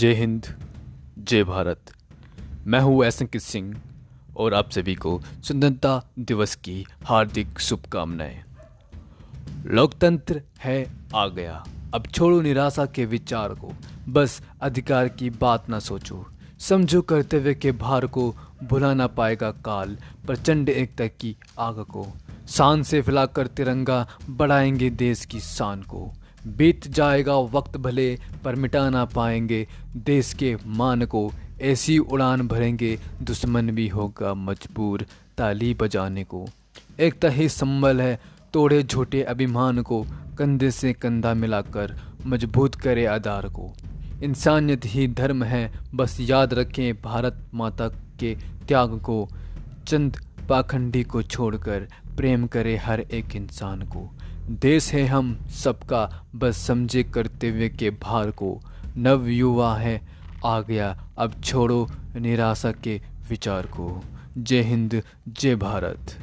जय 0.00 0.12
हिंद, 0.12 0.46
जय 1.18 1.44
भारत। 1.44 1.80
मैं 2.66 2.80
हूँ 2.80 3.04
एस 3.04 3.22
अंकित 3.22 3.42
सिंह 3.42 3.80
और 4.36 4.54
आप 4.54 4.70
सभी 4.70 4.94
को 4.94 5.22
स्वतंत्रता 5.44 6.10
दिवस 6.18 6.54
की 6.54 6.86
हार्दिक 7.04 7.58
शुभकामनाएँ। 7.58 8.42
लोकतंत्र 9.66 10.42
है 10.58 10.90
आ 11.14 11.26
गया। 11.26 11.64
अब 11.94 12.06
छोड़ो 12.06 12.40
निराशा 12.40 12.86
के 12.86 13.04
विचार 13.04 13.48
को। 13.48 13.72
बस 14.08 14.42
अधिकार 14.62 15.08
की 15.08 15.30
बात 15.30 15.68
ना 15.68 15.78
सोचो। 15.78 16.26
समझो 16.58 17.02
कर्तव्य 17.02 17.54
के 17.54 17.72
भार 17.72 18.06
को 18.06 18.36
भुला 18.64 18.94
ना 18.94 19.06
पाएगा 19.06 19.50
काल। 19.50 19.98
प्रचंड 20.26 20.68
एकता 20.68 21.06
की 21.06 21.36
आग 21.58 21.80
को। 21.80 22.06
शान 22.48 22.82
से 22.82 23.02
फैलाकर 23.02 23.46
तिरंगा 23.46 24.08
बढ़ाएँगे 24.30 24.90
देश 24.90 25.24
की 25.24 25.40
शान 25.40 25.82
को। 25.82 26.12
बीत 26.46 26.88
जाएगा 26.88 27.36
वक्त 27.36 27.76
भले, 27.76 28.18
पर 28.44 28.54
मिटा 28.54 28.90
ना 28.90 29.04
पाएँगे। 29.04 29.68
देश 29.96 30.34
के 30.34 30.56
मान 30.66 31.04
को 31.04 31.32
ऐसी 31.60 31.98
उड़ान 31.98 32.48
भरेंगे, 32.48 32.98
दुश्मन 33.22 33.70
भी 33.70 33.88
होगा 33.88 34.34
मजबूर 34.34 35.06
ताली 35.38 35.74
बजाने 35.74 36.24
को। 36.24 36.46
एक 37.00 37.24
ही 37.24 37.48
संबल 37.48 38.00
है, 38.00 38.20
तोड़े 38.52 38.82
झूठे 38.82 39.22
अभिमान 39.22 39.82
को, 39.82 40.06
कंधे 40.38 40.70
से 40.70 40.92
कंधा 40.92 41.34
मिलाकर 41.34 42.00
मज़बूत 42.26 42.74
करे 42.74 43.06
आधार 43.06 43.48
को। 43.48 43.72
इंसानियत 44.22 44.80
ही 44.84 45.08
धर्म 45.08 45.42
है, 45.42 45.72
बस 45.94 46.16
याद 46.20 46.54
रखें 46.54 47.02
भारत 47.02 47.46
माता 47.54 47.88
के 47.88 48.34
त्याग 48.68 49.00
को। 49.00 49.28
चंद 49.86 50.16
पाखंडी 50.48 51.02
को 51.02 51.22
छोड़कर 51.22 51.88
प्रेम 52.16 52.46
करे 52.46 52.76
हर 52.76 53.00
एक 53.00 53.36
इंसान 53.36 53.82
को। 53.82 54.10
देश 54.50 54.92
है 54.92 55.06
हम 55.06 55.46
सबका, 55.50 56.26
बस 56.34 56.56
समझे 56.56 57.02
कर्तव्य 57.02 57.68
के 57.68 57.90
भार 57.90 58.30
को। 58.30 58.60
नव 58.96 59.26
युवा 59.26 59.76
है, 59.76 60.00
आ 60.44 60.60
गया, 60.60 61.08
अब 61.18 61.40
छोड़ो 61.44 61.88
निराशा 62.16 62.72
के 62.72 63.00
विचार 63.28 63.66
को। 63.66 64.02
जय 64.38 64.60
हिंद, 64.60 65.02
जय 65.28 65.56
भारत। 65.56 66.18